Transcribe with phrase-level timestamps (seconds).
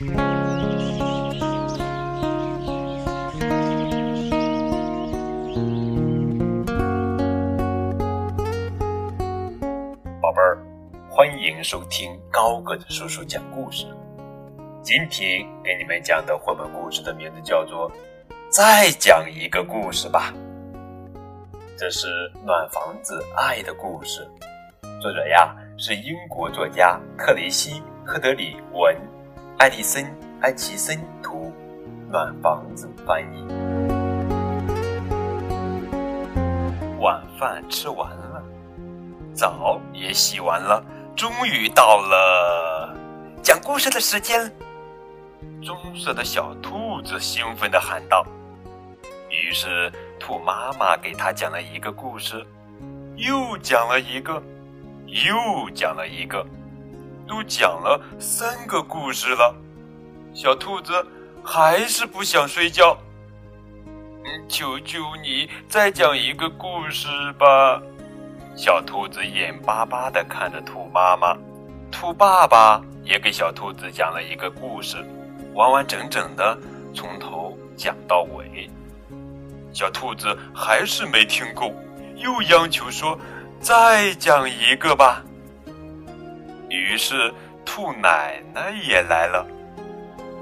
[0.00, 0.14] 宝贝
[10.40, 10.56] 儿，
[11.10, 13.84] 欢迎收听高个子叔叔讲故事。
[14.80, 17.90] 今天给你们讲的绘本故事的名字叫做
[18.48, 20.32] 《再讲一个故事吧》。
[21.76, 22.08] 这是
[22.42, 24.26] 暖房子爱的故事，
[24.98, 28.96] 作者呀是英国作家克雷西·赫德里文，
[29.60, 30.02] 爱迪森·
[30.40, 31.52] 埃奇森图，
[32.10, 33.46] 暖房子翻译。
[36.98, 38.42] 晚饭吃完了，
[39.34, 40.82] 澡也洗完了，
[41.14, 42.96] 终于到了
[43.42, 44.50] 讲故事的时间。
[45.62, 48.24] 棕色的小兔子兴奋地喊道。
[49.28, 52.42] 于是，兔妈妈给他讲了一个故事，
[53.14, 54.42] 又讲了一个，
[55.06, 56.46] 又讲了一个，
[57.30, 59.54] 都讲了三个故事了。
[60.34, 60.92] 小兔子
[61.44, 62.98] 还是不想睡觉。
[64.24, 67.06] 嗯求求你再讲一个故事
[67.38, 67.80] 吧！
[68.56, 71.36] 小兔子眼巴巴地看着兔妈妈，
[71.92, 74.96] 兔爸爸也给小兔子讲了一个故事，
[75.54, 76.58] 完完整整的
[76.92, 78.68] 从头讲到尾。
[79.72, 81.72] 小兔子还是没听够，
[82.16, 83.16] 又央求说
[83.62, 85.22] ：“再讲一个吧。”
[86.70, 89.46] 于是兔奶奶也来了，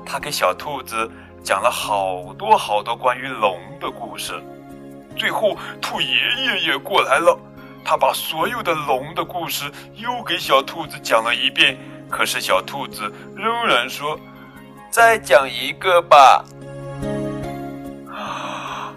[0.07, 1.11] 她给小兔子
[1.43, 4.41] 讲了好多好多关于龙的故事。
[5.17, 7.37] 最后，兔爷爷也过来了，
[7.85, 11.77] 他把所有的龙的故事又给小兔子讲了一遍。
[12.09, 14.19] 可是小兔子仍然说
[14.91, 16.45] ：“再讲一个吧。”
[18.09, 18.93] 啊！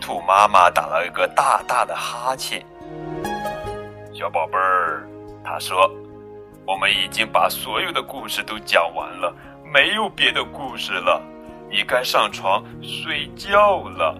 [0.00, 2.64] 兔妈妈打了一个大大的哈欠。
[4.20, 5.08] 小宝贝儿，
[5.42, 5.90] 他说
[6.68, 9.34] ：“我们已经把所有的故事都讲完了，
[9.72, 11.22] 没有别的故事了，
[11.70, 14.14] 你该上床睡觉了。”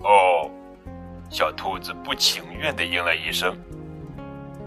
[0.00, 0.50] 哦，
[1.28, 3.54] 小兔子不情愿地应了一声。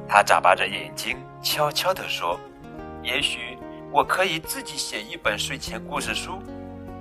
[0.07, 2.39] 他眨巴着眼睛，悄悄地说
[3.01, 3.57] ：“也许
[3.91, 6.39] 我可以自己写一本睡前故事书。”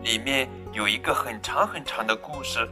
[0.02, 2.66] 里面有一个很长很长的故事，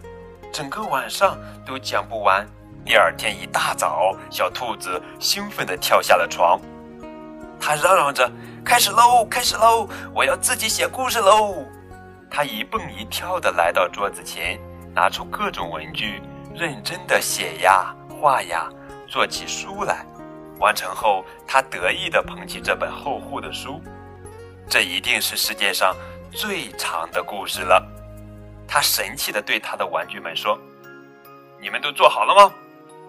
[0.50, 1.36] 整个晚上
[1.66, 2.48] 都讲不完。
[2.84, 6.61] 第二天一大早，小兔子兴奋地跳下了床，
[7.59, 8.31] 它嚷嚷着
[8.62, 9.89] ：“开始喽，开始喽！
[10.15, 11.65] 我要自己写故事喽！”
[12.31, 14.61] 它一蹦一跳地来到桌子前，
[14.95, 16.21] 拿出各种文具，
[16.55, 18.69] 认真地写呀、画呀，
[19.09, 20.05] 做起书来。
[20.59, 23.81] 完成后，它得意地捧起这本厚厚的书，
[24.69, 25.97] 这一定是世界上。
[26.31, 27.81] 最长的故事了，
[28.66, 30.59] 他神气地对他的玩具们说
[31.62, 32.53] ：“你们都做好了吗？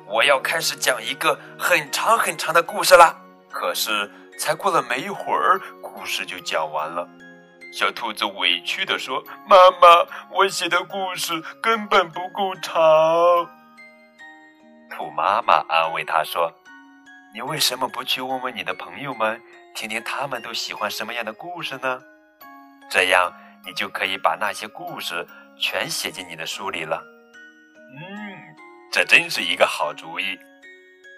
[0.07, 3.16] 我要开始讲一个很长很长的故事啦！”
[3.51, 7.07] 可是才过了没一会儿，故事就讲完了。
[7.71, 12.73] 小兔子委屈地说：“妈妈，我写的故事根本不够长。”
[14.91, 16.53] 兔妈妈安慰它说
[17.33, 19.41] ：“你为什么不去问问你的朋友们，
[19.73, 22.01] 听听他们都喜欢什么样的故事呢？”
[22.89, 23.33] 这样，
[23.65, 25.27] 你就可以把那些故事
[25.57, 27.01] 全写进你的书里了。
[28.95, 30.39] 这真是一个好主意。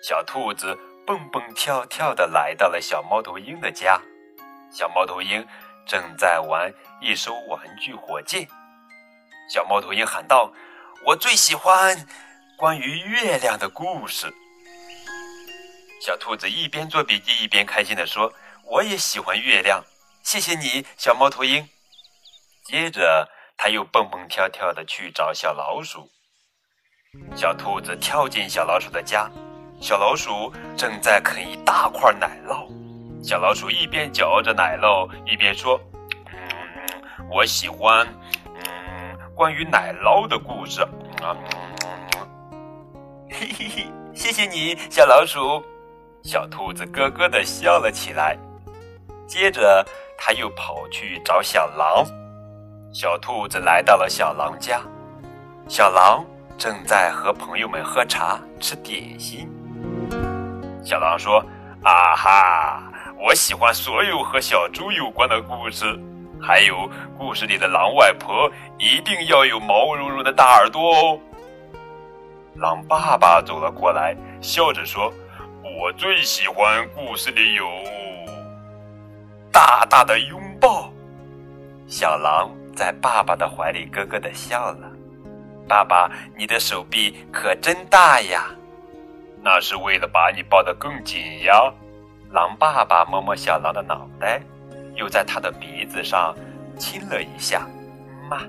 [0.02, 4.02] 小兔子蹦蹦跳跳地来到了小猫头鹰的家。
[4.72, 5.48] 小猫头鹰
[5.86, 8.48] 正在玩一艘玩具火箭。
[9.48, 10.52] 小猫头鹰喊道
[11.06, 12.08] ：“我最喜欢
[12.58, 14.34] 关于月亮的故事。”
[16.02, 18.34] 小兔子一边做笔记一边开心地说
[18.66, 19.86] ：“我也喜欢月亮。”
[20.26, 21.70] 谢谢你，小猫头鹰。
[22.66, 26.10] 接着，他又蹦蹦跳跳的去找小老鼠。
[27.36, 29.30] 小兔子跳进小老鼠的家，
[29.80, 32.68] 小老鼠正在啃一大块奶酪。
[33.24, 35.80] 小老鼠一边嚼着奶酪，一边说
[36.32, 38.08] ：“嗯，我喜欢，
[38.46, 40.82] 嗯，关于奶酪的故事。”
[41.22, 41.36] 啊，
[43.30, 45.64] 嘿嘿 嘿，谢谢你，小老鼠。
[46.24, 48.38] 小兔子咯咯的笑了起来。
[49.28, 49.86] 接着。
[50.20, 52.04] 他又跑去找小狼，
[52.92, 54.82] 小兔子来到了小狼家，
[55.68, 56.26] 小狼
[56.58, 59.48] 正在和朋友们喝茶吃点心。
[60.84, 61.38] 小狼说
[61.84, 65.86] ：“啊哈，我喜欢所有和小猪有关的故事，
[66.42, 71.20] 还有故事里的狼外婆一定要有毛茸茸的大耳朵哦。”
[72.56, 75.14] 狼爸爸走了过来，笑着说
[75.80, 77.66] ：“我最喜欢故事里有。”
[79.54, 80.92] 大大的拥抱，
[81.86, 84.92] 小狼在爸爸的怀里咯咯的笑了。
[85.68, 88.46] 爸爸，你的手臂可真大呀！
[89.44, 91.72] 那是为了把你抱得更紧呀。
[92.32, 94.42] 狼爸爸摸摸小狼的脑袋，
[94.96, 96.36] 又在他的鼻子上
[96.78, 97.68] 亲了一下，
[98.30, 98.42] 妈，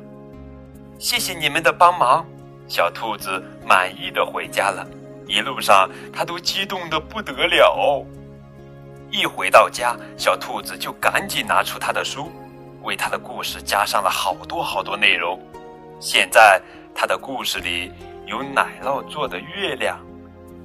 [0.99, 2.25] 谢谢你们的帮忙。
[2.67, 4.87] 小兔子满意的回家了，
[5.27, 8.05] 一路上它都激动的不得了。
[9.11, 12.31] 一回到家，小兔子就赶紧拿出他的书，
[12.83, 15.41] 为他的故事加上了好多好多内容。
[16.01, 16.61] 现在
[17.01, 17.93] 他的故事里
[18.27, 20.05] 有奶酪做的月亮，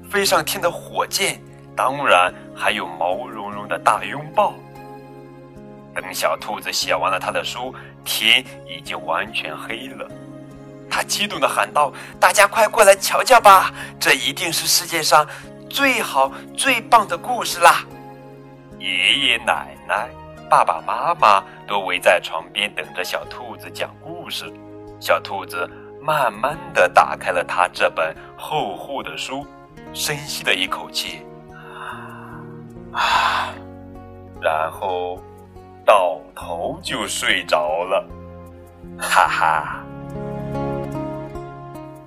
[0.09, 1.39] 飞上天的火箭，
[1.75, 4.55] 当然还有毛茸茸的大拥抱。
[5.93, 7.71] 等小兔子写完了他的书，
[8.03, 10.09] 天已经完全黑了。
[10.89, 15.27] 他激动地喊道：“大家快过来瞧瞧吧，这一定是世界上
[15.69, 17.85] 最好最棒的故事啦！”
[18.81, 18.87] 爷
[19.19, 20.09] 爷奶奶、
[20.49, 24.51] 爸爸妈妈都围在床边等着小兔子讲故事。
[24.99, 25.69] 小兔子
[26.05, 29.47] 慢慢地打开了他这本厚厚的书，
[29.93, 31.25] 深吸了一口气，
[32.91, 33.53] 啊，
[34.41, 35.17] 然后
[35.85, 38.05] 倒头就睡着了。
[38.99, 39.79] 哈哈。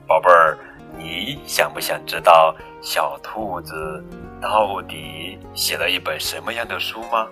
[0.07, 0.59] 宝贝儿，
[0.99, 4.05] 你想不想知道小兔子
[4.43, 7.27] 到底写了一本什么样的书吗？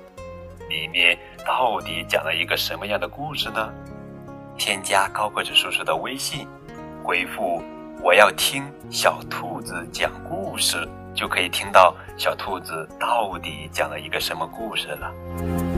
[0.71, 3.71] 里面到底讲了一个什么样的故事呢？
[4.57, 6.47] 添加高个子叔叔的微信，
[7.03, 7.63] 回复
[8.03, 15.74] “我要听小兔子讲故事”，就可以听到小兔子到底讲了一个什么故事了。